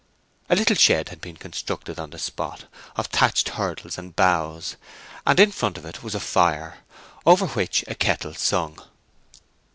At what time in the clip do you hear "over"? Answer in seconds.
7.23-7.45